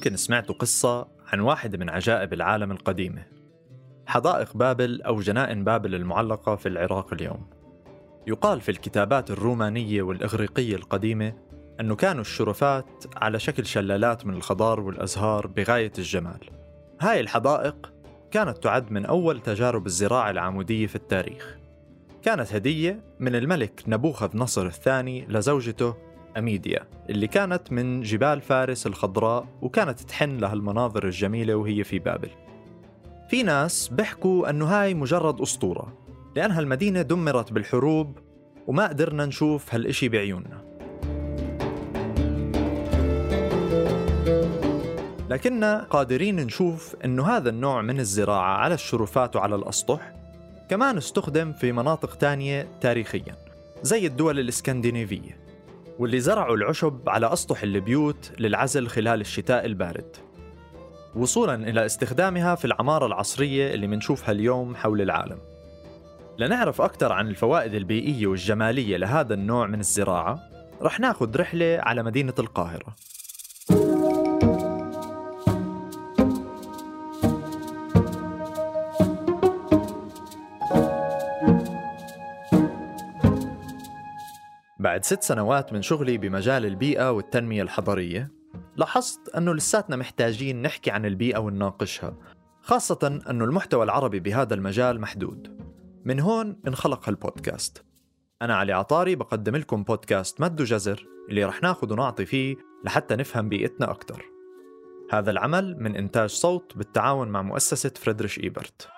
[0.00, 3.26] ممكن سمعتوا قصة عن واحدة من عجائب العالم القديمة.
[4.06, 7.50] حدائق بابل أو جنائن بابل المعلقة في العراق اليوم.
[8.26, 11.32] يقال في الكتابات الرومانية والإغريقية القديمة
[11.80, 16.50] أنه كانوا الشرفات على شكل شلالات من الخضار والأزهار بغاية الجمال.
[17.00, 17.89] هاي الحدائق
[18.30, 21.56] كانت تعد من أول تجارب الزراعة العمودية في التاريخ.
[22.22, 25.94] كانت هدية من الملك نبوخذ نصر الثاني لزوجته
[26.38, 32.30] أميديا اللي كانت من جبال فارس الخضراء وكانت تحن لها المناظر الجميلة وهي في بابل.
[33.28, 35.92] في ناس بيحكوا أنه هاي مجرد أسطورة
[36.36, 38.18] لأنها المدينة دمرت بالحروب
[38.66, 40.69] وما قدرنا نشوف هالإشي بعيوننا.
[45.30, 50.12] لكننا قادرين نشوف أنه هذا النوع من الزراعة على الشرفات وعلى الأسطح
[50.70, 53.36] كمان استخدم في مناطق تانية تاريخيا
[53.82, 55.40] زي الدول الإسكندنافية
[55.98, 60.16] واللي زرعوا العشب على أسطح البيوت للعزل خلال الشتاء البارد.
[61.14, 65.38] وصولا إلى استخدامها في العمارة العصرية اللي منشوفها اليوم حول العالم.
[66.38, 70.40] لنعرف أكثر عن الفوائد البيئية والجمالية لهذا النوع من الزراعة
[70.82, 72.96] رح ناخذ رحلة على مدينة القاهرة.
[84.80, 88.32] بعد ست سنوات من شغلي بمجال البيئة والتنمية الحضرية
[88.76, 92.16] لاحظت أنه لساتنا محتاجين نحكي عن البيئة ونناقشها
[92.62, 95.60] خاصة أنه المحتوى العربي بهذا المجال محدود.
[96.04, 97.84] من هون انخلق هالبودكاست.
[98.42, 103.48] أنا علي عطاري بقدم لكم بودكاست مد وجزر اللي رح ناخذ ونعطي فيه لحتى نفهم
[103.48, 104.24] بيئتنا أكثر
[105.10, 108.88] هذا العمل من إنتاج صوت بالتعاون مع مؤسسة فريدريش إيبرت.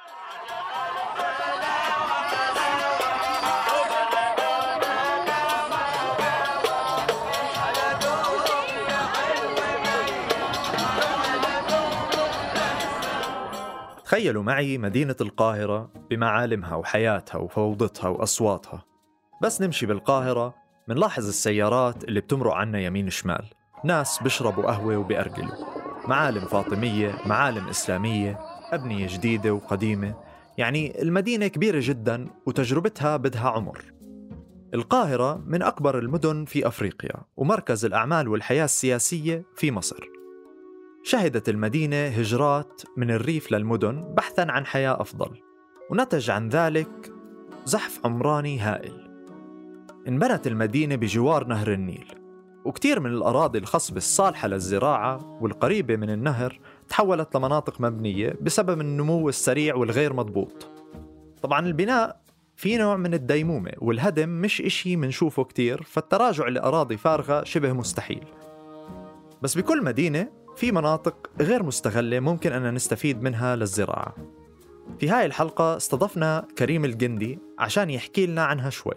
[14.12, 18.84] تخيلوا معي مدينة القاهرة بمعالمها وحياتها وفوضتها وأصواتها.
[19.42, 20.54] بس نمشي بالقاهرة
[20.88, 23.44] منلاحظ السيارات اللي بتمرق عنا يمين شمال.
[23.84, 25.56] ناس بيشربوا قهوة وبيأرجلوا.
[26.08, 28.38] معالم فاطمية معالم إسلامية
[28.72, 30.14] أبنية جديدة وقديمة.
[30.58, 33.84] يعني المدينة كبيرة جدا وتجربتها بدها عمر.
[34.74, 40.11] القاهرة من أكبر المدن في أفريقيا ومركز الأعمال والحياة السياسية في مصر.
[41.04, 45.30] شهدت المدينة هجرات من الريف للمدن بحثا عن حياة أفضل
[45.90, 47.12] ونتج عن ذلك
[47.64, 49.10] زحف عمراني هائل.
[50.08, 52.14] انبنت المدينة بجوار نهر النيل
[52.64, 59.74] وكثير من الأراضي الخصبة الصالحة للزراعة والقريبة من النهر تحولت لمناطق مبنية بسبب النمو السريع
[59.74, 60.70] والغير مضبوط.
[61.42, 62.20] طبعا البناء
[62.56, 68.24] في نوع من الديمومة والهدم مش إشي منشوفه كتير فالتراجع لأراضي فارغة شبه مستحيل.
[69.42, 74.14] بس بكل مدينة في مناطق غير مستغلة ممكن أن نستفيد منها للزراعة.
[74.98, 78.94] في هاي الحلقة استضفنا كريم الجندي عشان يحكي لنا عنها شوي.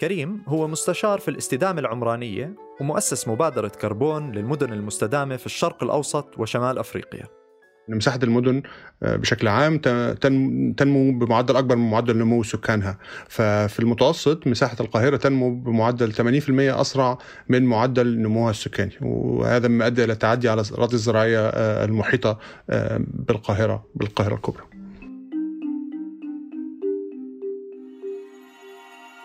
[0.00, 6.78] كريم هو مستشار في الاستدامة العمرانية ومؤسس مبادرة كربون للمدن المستدامة في الشرق الأوسط وشمال
[6.78, 7.43] أفريقيا.
[7.88, 8.62] مساحة المدن
[9.02, 9.78] آه، بشكل عام
[10.76, 12.98] تنمو بمعدل أكبر من معدل نمو سكانها.
[13.28, 17.18] ففي المتوسط مساحة القاهرة تنمو بمعدل 80% أسرع
[17.48, 18.92] من معدل نموها السكاني.
[19.02, 22.38] وهذا مؤدي إلى التعدي على الأراضي الزراعية آه، المحيطة
[22.70, 24.64] آه، بالقاهرة بالقاهرة الكبرى.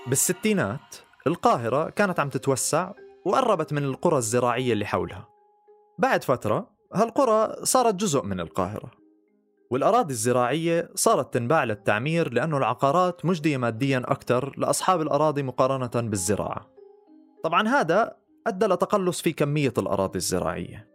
[0.08, 0.96] بالستينات
[1.28, 2.92] القاهرة كانت عم تتوسع
[3.26, 5.28] وقربت من القرى الزراعية اللي حولها.
[6.00, 8.92] بعد فترة هالقرى صارت جزء من القاهرة
[9.72, 16.70] والأراضي الزراعية صارت تنباع للتعمير لأنه العقارات مجدية ماديا أكثر لأصحاب الأراضي مقارنة بالزراعة.
[17.44, 18.16] طبعا هذا
[18.48, 20.90] أدى لتقلص في كمية الأراضي الزراعية.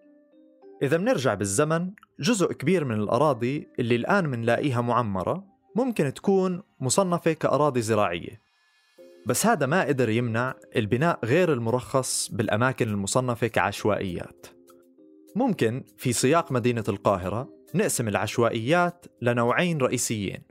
[0.83, 1.91] إذا بنرجع بالزمن
[2.21, 5.45] جزء كبير من الأراضي اللي الآن منلاقيها معمرة
[5.77, 8.41] ممكن تكون مصنفة كأراضي زراعية.
[9.27, 14.47] بس هذا ما قدر يمنع البناء غير المرخص بالأماكن المصنفة كعشوائيات.
[15.35, 20.43] ممكن في سياق مدينة القاهرة نقسم العشوائيات لنوعين رئيسيين.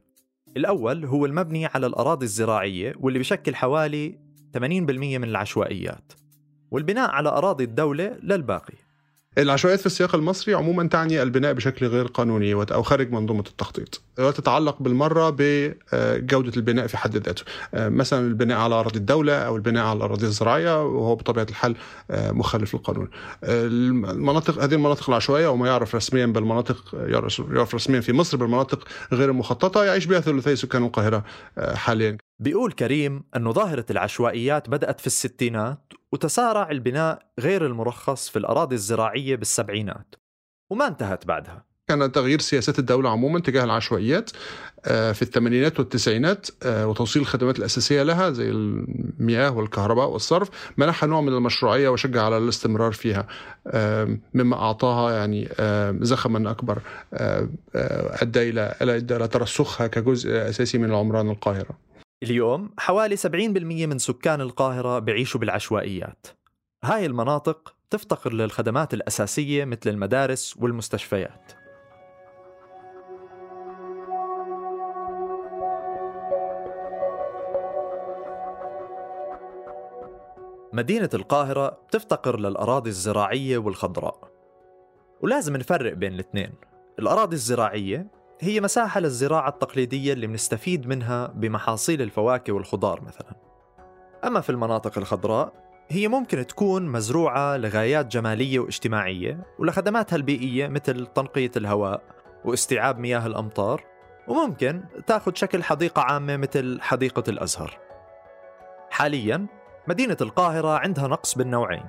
[0.57, 4.19] الأول هو المبني على الأراضي الزراعية واللي بشكل حوالي
[4.57, 6.13] 80% من العشوائيات
[6.71, 8.82] والبناء على أراضي الدولة للباقي.
[9.37, 14.01] العشوائيات في السياق المصري عموما تعني البناء بشكل غير قانوني أو خارج منظومة التخطيط.
[14.19, 17.43] وتتعلق بالمرة بجودة البناء في حد ذاته.
[17.73, 21.75] مثلا البناء على أراضي الدولة أو البناء على الأراضي الزراعية وهو بطبيعة الحال
[22.09, 23.09] مخالف للقانون.
[23.43, 26.95] المناطق هذه المناطق العشوائية وما يعرف رسميا بالمناطق
[27.49, 31.23] يعرف رسميا في مصر بالمناطق غير المخططة يعيش بها ثلثي سكان القاهرة
[31.57, 32.17] حاليا.
[32.39, 39.35] بيقول كريم أنه ظاهرة العشوائيات بدأت في الستينات وتسارع البناء غير المرخص في الأراضي الزراعية
[39.35, 40.15] بالسبعينات
[40.69, 41.65] وما انتهت بعدها.
[41.87, 44.31] كان تغيير سياسات الدولة عموما تجاه العشوائيات
[44.85, 51.21] آه، في الثمانينات والتسعينات آه، وتوصيل الخدمات الأساسية لها زي المياه والكهرباء والصرف منحها نوع
[51.21, 53.27] من المشروعية وشجع على الاستمرار فيها
[54.33, 55.49] مما أعطاها يعني
[56.01, 56.81] زخما أكبر
[58.21, 61.92] أدى إلى ترسخها كجزء أساسي من العمران القاهرة.
[62.23, 63.27] اليوم حوالي 70%
[63.87, 66.27] من سكان القاهرة بيعيشوا بالعشوائيات.
[66.83, 71.51] هاي المناطق تفتقر للخدمات الأساسية مثل المدارس والمستشفيات.
[80.73, 84.31] مدينة القاهرة بتفتقر للأراضي الزراعية والخضراء.
[85.21, 86.53] ولازم نفرق بين الاثنين.
[86.99, 93.35] الأراضي الزراعية هي مساحة للزراعة التقليدية اللي بنستفيد منها بمحاصيل الفواكه والخضار مثلا.
[94.25, 95.53] أما في المناطق الخضراء
[95.89, 102.01] هي ممكن تكون مزروعة لغايات جمالية واجتماعية ولخدماتها البيئية مثل تنقية الهواء
[102.45, 103.83] واستيعاب مياه الأمطار
[104.27, 107.79] وممكن تأخذ شكل حديقة عامة مثل حديقة الأزهر.
[108.89, 109.47] حاليا
[109.87, 111.85] مدينة القاهرة عندها نقص بالنوعين.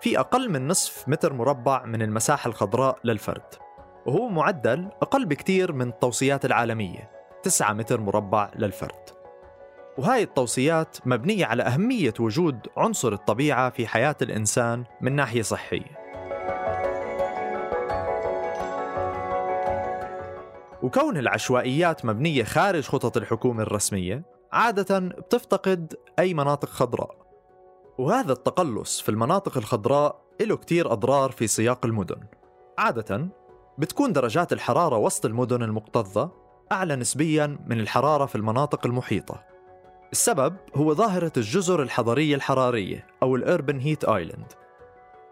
[0.00, 3.63] في أقل من نصف متر مربع من المساحة الخضراء للفرد.
[4.06, 7.10] وهو معدل أقل بكتير من التوصيات العالمية
[7.42, 9.10] 9 متر مربع للفرد.
[9.98, 16.04] وهاي التوصيات مبنية على أهمية وجود عنصر الطبيعة في حياة الإنسان من ناحية صحية.
[20.82, 24.22] وكون العشوائيات مبنية خارج خطط الحكومة الرسمية
[24.52, 27.24] عادة بتفتقد أي مناطق خضراء.
[27.98, 32.20] وهذا التقلص في المناطق الخضراء له كتير أضرار في سياق المدن.
[32.78, 33.28] عادة
[33.78, 36.30] بتكون درجات الحرارة وسط المدن المكتظة
[36.72, 39.42] أعلى نسبياً من الحرارة في المناطق المحيطة.
[40.12, 44.52] السبب هو ظاهرة الجزر الحضرية الحرارية أو الأربن هيت آيلاند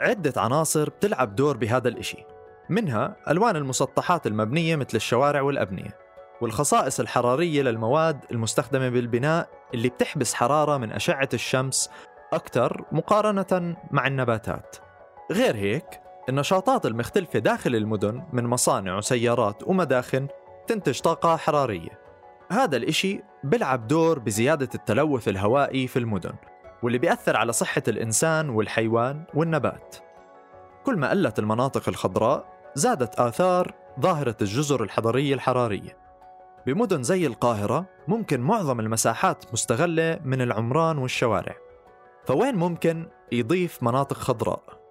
[0.00, 2.24] عدة عناصر بتلعب دور بهذا الإشي.
[2.68, 5.98] منها ألوان المسطحات المبنية مثل الشوارع والأبنية
[6.40, 11.90] والخصائص الحرارية للمواد المستخدمة بالبناء اللي بتحبس حرارة من أشعة الشمس
[12.32, 14.76] أكثر مقارنة مع النباتات.
[15.32, 20.28] غير هيك النشاطات المختلفة داخل المدن من مصانع وسيارات ومداخن
[20.66, 21.98] تنتج طاقة حرارية.
[22.50, 26.32] هذا الإشي بلعب دور بزيادة التلوث الهوائي في المدن
[26.82, 29.96] واللي بيأثر على صحة الإنسان والحيوان والنبات.
[30.84, 32.44] كل ما قلت المناطق الخضراء
[32.74, 35.96] زادت آثار ظاهرة الجزر الحضرية الحرارية.
[36.66, 41.56] بمدن زي القاهرة ممكن معظم المساحات مستغلة من العمران والشوارع.
[42.26, 44.81] فوين ممكن يضيف مناطق خضراء؟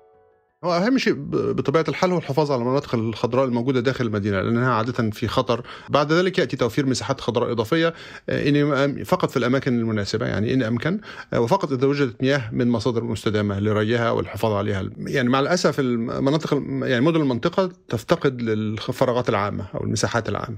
[0.64, 1.14] هو أهم شيء
[1.54, 5.64] بطبيعة الحال هو الحفاظ على المناطق الخضراء الموجودة داخل المدينة لأنها عادة في خطر.
[5.90, 7.94] بعد ذلك يأتي توفير مساحات خضراء إضافية
[8.30, 11.00] آه، إن فقط في الأماكن المناسبة يعني إن أمكن
[11.34, 14.90] آه، وفقط إذا وجدت مياه من مصادر مستدامة لريها والحفاظ عليها.
[14.98, 16.54] يعني مع الأسف المناطق
[16.84, 20.58] يعني مدن المنطقة تفتقد للفراغات العامة أو المساحات العامة.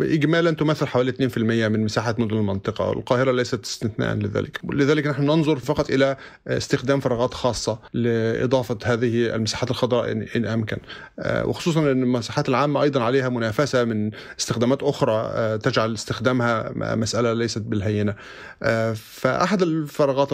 [0.00, 4.60] اجمالا تمثل حوالي 2% من مساحه مدن المنطقة والقاهرة ليست استثناء لذلك.
[4.72, 6.16] لذلك نحن ننظر فقط إلى
[6.48, 10.76] استخدام فراغات خاصة لإضافة هذه المساحات الخضراء إن أمكن.
[11.18, 14.10] آه، وخصوصا أن المساحات العامة أيضا عليها منافسة من
[14.40, 18.14] استخدامات أخرى آه، تجعل استخدامها مسألة ليست بالهينة.
[18.62, 20.28] آه، فأحد الفراغات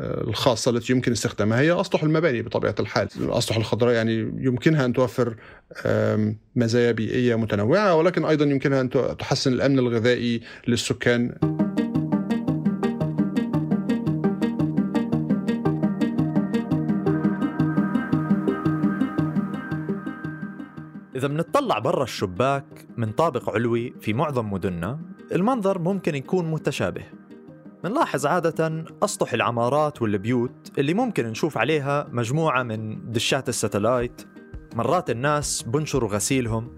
[0.00, 3.08] الخاصة التي يمكن استخدامها هي أسطح المباني بطبيعة الحال.
[3.20, 5.36] الأسطح الخضراء يعني يمكنها أن توفر
[6.56, 11.34] مزايا بيئية متنوعة ولكن أيضا يمكنها أن تحسن الأمن الغذائي للسكان.
[21.16, 25.00] إذا بنطلع برا الشباك من طابق علوي في معظم مدننا
[25.32, 27.02] المنظر ممكن يكون متشابه.
[27.84, 34.22] بنلاحظ عادة أسطح العمارات والبيوت اللي ممكن نشوف عليها مجموعة من دشات الستلايت.
[34.74, 36.70] مرات الناس بنشروا غسيلهم.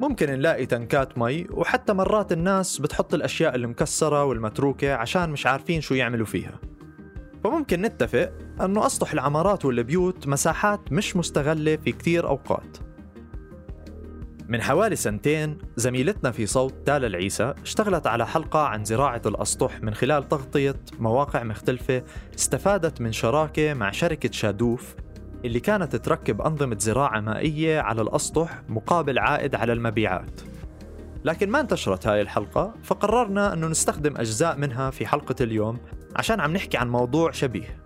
[0.00, 5.94] ممكن نلاقي تنكات مي وحتى مرات الناس بتحط الأشياء المكسرة والمتروكة عشان مش عارفين شو
[5.94, 6.60] يعملوا فيها.
[7.44, 12.85] فممكن نتفق أنه أسطح العمارات والبيوت مساحات مش مستغلة في كتير أوقات.
[14.48, 19.94] من حوالي سنتين زميلتنا في صوت تالا العيسى اشتغلت على حلقة عن زراعة الأسطح من
[19.94, 22.02] خلال تغطية مواقع مختلفة
[22.34, 24.94] استفادت من شراكة مع شركة شادوف
[25.44, 30.40] اللي كانت تركب أنظمة زراعة مائية على الأسطح مقابل عائد على المبيعات.
[31.24, 35.78] لكن ما انتشرت هاي الحلقة فقررنا أنه نستخدم أجزاء منها في حلقة اليوم
[36.16, 37.82] عشان عم نحكي عن موضوع شبيه.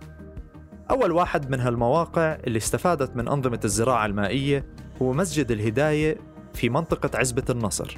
[0.91, 4.65] أول واحد من هالمواقع اللي استفادت من أنظمة الزراعة المائية
[5.01, 6.17] هو مسجد الهداية
[6.53, 7.97] في منطقة عزبة النصر.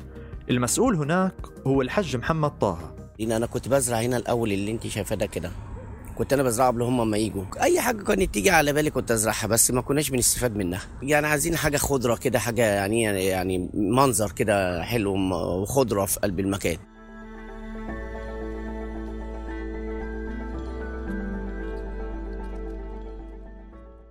[0.49, 1.35] المسؤول هناك
[1.67, 2.95] هو الحج محمد طه.
[3.19, 5.51] لأن أنا كنت بزرع هنا الأول اللي أنت شايفاه ده كده.
[6.15, 7.43] كنت أنا بزرعه قبل هم ما يجوا.
[7.61, 10.81] أي حاجة كانت تيجي على بالي كنت أزرعها بس ما كناش بنستفاد منها.
[11.01, 15.15] يعني عايزين حاجة خضرة كده حاجة يعني يعني منظر كده حلو
[15.61, 16.77] وخضرة في قلب المكان.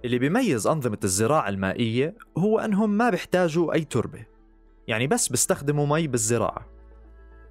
[0.04, 4.31] اللي بيميز أنظمة الزراعة المائية هو أنهم ما بيحتاجوا أي تربة.
[4.92, 6.66] يعني بس بيستخدموا مي بالزراعة.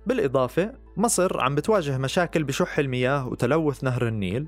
[0.06, 4.48] بالإضافة مصر عم بتواجه مشاكل بشح المياه وتلوث نهر النيل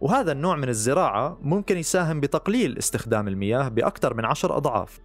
[0.00, 5.00] وهذا النوع من الزراعة ممكن يساهم بتقليل استخدام المياه بأكثر من عشر أضعاف.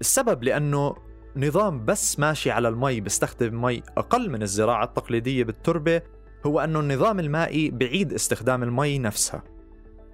[0.00, 0.94] السبب لأنه
[1.36, 6.02] نظام بس ماشي على المي بيستخدم مي أقل من الزراعة التقليدية بالتربة
[6.46, 9.42] هو أنه النظام المائي بعيد استخدام المي نفسها.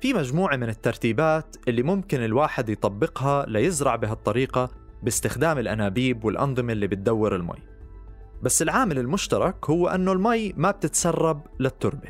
[0.00, 7.37] في مجموعة من الترتيبات اللي ممكن الواحد يطبقها ليزرع بهالطريقة باستخدام الأنابيب والأنظمة اللي بتدور
[7.37, 7.62] المي.
[8.43, 12.09] بس العامل المشترك هو أنه المي ما بتتسرب للتربة.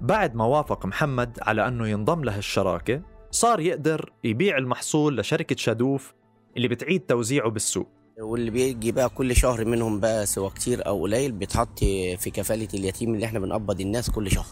[0.00, 6.14] بعد ما وافق محمد على أنه ينضم له الشراكة صار يقدر يبيع المحصول لشركة شادوف
[6.56, 7.88] اللي بتعيد توزيعه بالسوق.
[8.20, 11.78] واللي بيجي بقى كل شهر منهم بقى سواء كتير أو قليل بيتحط
[12.18, 14.46] في كفالة اليتيم اللي إحنا بنقبض الناس كل شهر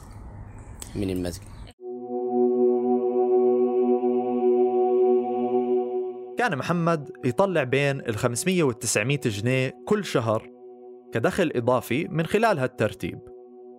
[0.94, 1.44] من المسجد.
[6.38, 10.50] كان محمد يطلع بين ال 500 وال 900 جنيه كل شهر
[11.12, 13.18] كدخل إضافي من خلال هالترتيب.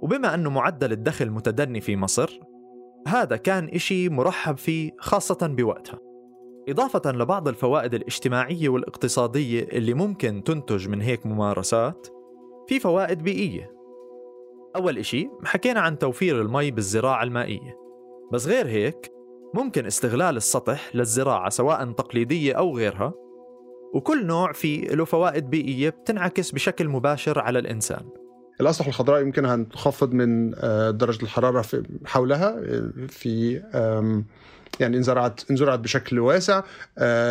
[0.02, 2.40] وبما أنه معدل الدخل متدني في مصر
[3.08, 6.00] هذا كان إشي مرحب فيه خاصة بوقتها.
[6.70, 12.08] إضافة لبعض الفوائد الاجتماعية والاقتصادية اللي ممكن تنتج من هيك ممارسات
[12.68, 13.72] في فوائد بيئية.
[14.76, 17.78] أول إشي حكينا عن توفير المي بالزراعة المائية.
[18.34, 19.17] بس غير هيك
[19.54, 23.14] ممكن استغلال السطح للزراعة سواء تقليدية أو غيرها
[23.94, 28.10] وكل نوع فيه له فوائد بيئية بتنعكس بشكل مباشر على الإنسان.
[28.62, 30.52] الأسطح الخضراء يمكنها أن تخفض من
[30.98, 31.66] درجة الحرارة
[32.06, 32.62] حولها
[33.08, 33.62] في
[34.80, 36.62] يعني انزرعت انزرعت بشكل واسع.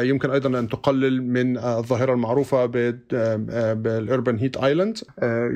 [0.02, 2.66] يمكن أيضا أن تقلل من الظاهرة المعروفة
[3.75, 4.99] بالأربن هيت آيلاند.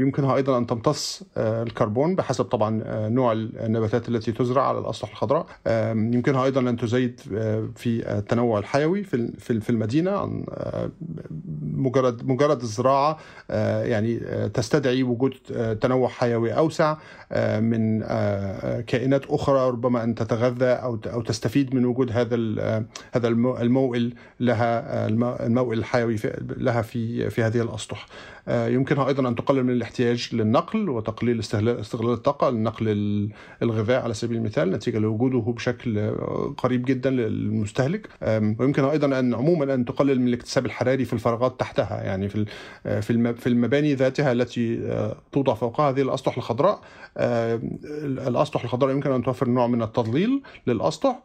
[0.01, 5.47] يمكنها أيضا أن تمتص الكربون بحسب طبعا نوع النباتات التي تزرع على الأسطح الخضراء.
[5.95, 7.21] يمكنها أيضا أن تزيد
[7.77, 9.03] في التنوع الحيوي
[9.39, 9.61] في
[10.11, 10.45] عن
[11.63, 13.19] مجرد مجرد الزراعة
[13.83, 14.19] يعني
[14.55, 15.35] تستدعي وجود
[15.81, 16.97] تنوع حيوي أوسع
[17.61, 18.01] من
[18.87, 21.23] كائنات أخرى ربما أن تتغذى أو أو
[21.75, 22.37] من وجود هذا
[23.13, 25.07] هذا الموئل لها
[25.47, 26.17] الموئل الحيوي
[26.57, 28.07] لها في في هذه الأسطح.
[28.49, 32.89] يمكنها أيضا أن تقلل من الاحتياج للنقل وتقليل استغلال الطاقة لنقل
[33.63, 36.11] الغذاء على سبيل المثال نتيجة لوجوده بشكل
[36.57, 38.09] قريب جدا للمستهلك.
[38.23, 42.47] ويمكنها أيضا أن عموما أن تقلل من الاكتساب الحراري في الفراغات تحتها يعني في
[42.85, 44.81] في في المباني ذاتها التي
[45.33, 46.81] توضع فوقها هذه الأسطح الخضراء.
[48.03, 51.23] الأسطح الخضراء يمكن أن توفر نوع من التضليل للأسطح.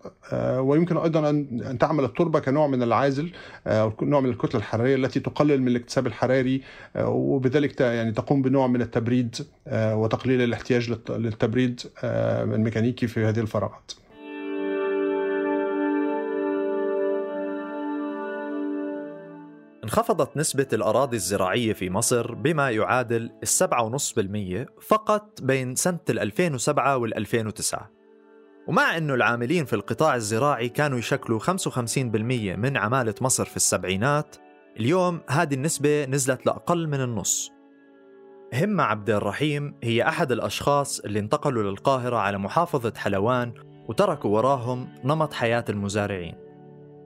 [0.60, 3.32] ويمكن أيضا أن تعمل التربة كنوع من العازل
[3.68, 6.62] أو نوع من الكتلة الحرارية التي تقلل من الاكتساب الحراري
[7.00, 9.36] وبذلك يعني تقوم بنوع من التبريد
[9.72, 13.92] وتقليل الاحتياج للتبريد الميكانيكي في هذه الفراغات.
[19.84, 26.98] انخفضت نسبة الأراضي الزراعية في مصر بما يعادل السبعة ونص بالمية فقط بين سنة 2007
[26.98, 27.92] وال 2009
[28.68, 31.98] ومع أنه العاملين في القطاع الزراعي كانوا يشكلوا 55%
[32.58, 34.36] من عمالة مصر في السبعينات
[34.80, 37.52] اليوم هذه النسبة نزلت لأقل من النص.
[38.54, 43.54] همة عبد الرحيم هي أحد الأشخاص اللي انتقلوا للقاهرة على محافظة حلوان
[43.88, 46.36] وتركوا وراهم نمط حياة المزارعين.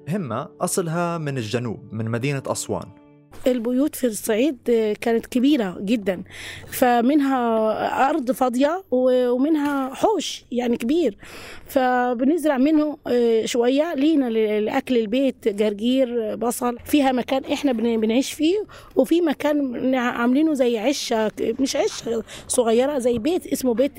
[0.10, 2.99] همة أصلها من الجنوب من مدينة أسوان.
[3.48, 4.58] البيوت في الصعيد
[5.02, 6.24] كانت كبيرة جدا
[6.68, 11.18] فمنها أرض فاضية ومنها حوش يعني كبير.
[11.66, 12.98] فبنزرع منه
[13.46, 16.78] شوية لينا لأكل البيت جرجير بصل.
[16.86, 18.56] فيها مكان إحنا بنعيش فيه
[18.96, 23.94] وفي مكان عاملينه زي عشة مش عشة صغيرة زي بيت اسمه بيت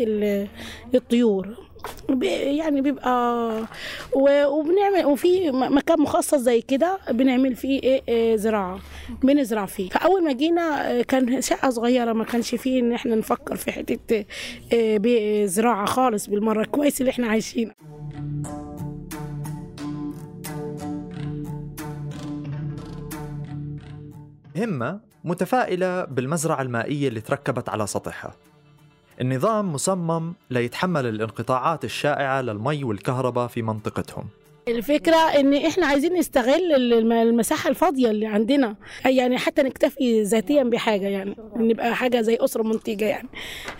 [0.94, 1.69] الطيور.
[2.58, 3.50] يعني بيبقى
[4.46, 8.78] وبنعمل وفي مكان مخصص زي كده بنعمل فيه إيه, إيه، زراعة
[9.22, 9.88] بنزرع فيه.
[9.88, 14.25] فأول ما جينا آه، كان شقة صغيرة ما كانش فيه إن إحنا نفكر في حتة
[14.72, 17.72] آه، زراعة خالص بالمرة كويس اللي إحنا عايشينه
[24.56, 28.50] همة متفائلة بالمزرعة المائية اللي تركبت على سطحها.
[29.20, 34.24] النظام مصمم ليتحمل الانقطاعات الشائعة للمي والكهرباء في منطقتهم.
[34.68, 38.74] الفكرة إن إحنا عايزين نستغل الم- المساحة الفاضية اللي عندنا
[39.06, 43.28] يعني حتى نكتفي ذاتيا بحاجة يعني نبقى حاجة زي أسرة منتجة يعني.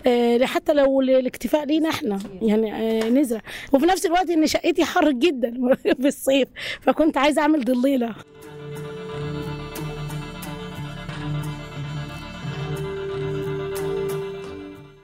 [0.07, 3.41] آه، حتى لو ال- الاكتفاء لينا إحنا يعني آه، نزرع.
[3.73, 5.53] وفي نفس الوقت إن شقتي حر جدا
[6.01, 6.47] في الصيف
[6.81, 8.15] فكنت عايزة أعمل ضليلة.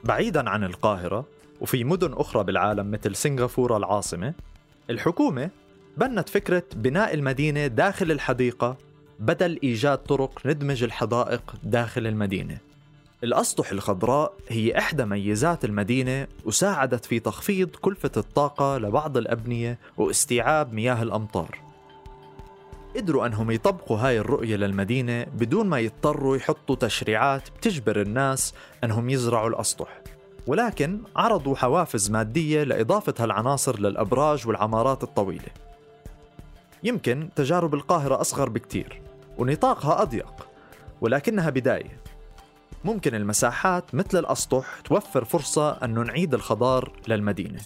[0.08, 1.24] بعيدا عن القاهرة
[1.60, 4.34] وفي مدن أخرى بالعالم مثل سنغافورة العاصمة
[4.90, 5.50] الحكومة
[5.96, 8.76] بنت فكرة بناء المدينة داخل الحديقة
[9.20, 12.58] بدل إيجاد طرق ندمج الحدائق داخل المدينة.
[13.24, 21.02] الأسطح الخضراء هي إحدى ميزات المدينة وساعدت في تخفيض كلفة الطاقة لبعض الأبنية واستيعاب مياه
[21.02, 21.67] الأمطار.
[22.98, 29.48] قدروا أنهم يطبقوا هاي الرؤية للمدينة بدون ما يضطروا يحطوا تشريعات بتجبر الناس أنهم يزرعوا
[29.48, 30.00] الأسطح.
[30.46, 35.48] ولكن عرضوا حوافز مادية لإضافة هالعناصر للأبراج والعمارات الطويلة.
[36.84, 39.02] يمكن تجارب القاهرة أصغر بكتير
[39.38, 40.48] ونطاقها أضيق
[41.00, 42.00] ولكنها بداية.
[42.84, 47.60] ممكن المساحات مثل الأسطح توفر فرصة أن نعيد الخضار للمدينة.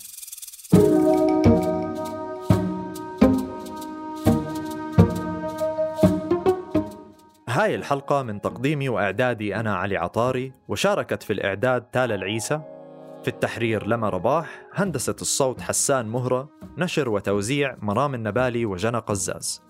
[7.52, 12.60] هاي الحلقة من تقديمي وإعدادي أنا علي عطاري وشاركت في الإعداد تالا العيسى
[13.22, 19.62] في التحرير لما رباح هندسة الصوت حسان مهرة نشر وتوزيع مرام النبالي وجنى قزاز.